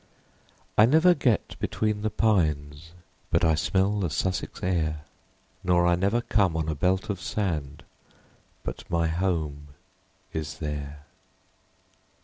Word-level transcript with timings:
I 0.79 0.87
never 0.87 1.13
get 1.13 1.55
between 1.59 2.01
the 2.01 2.09
pines 2.09 2.93
But 3.29 3.43
I 3.45 3.53
smell 3.53 3.99
the 3.99 4.09
Sussex 4.09 4.63
air; 4.63 5.01
Nor 5.63 5.85
I 5.85 5.93
never 5.93 6.21
come 6.21 6.57
on 6.57 6.67
a 6.69 6.73
belt 6.73 7.11
of 7.11 7.21
sand 7.21 7.83
But 8.63 8.89
my 8.89 9.05
home 9.07 9.67
is 10.33 10.57
there. 10.57 11.05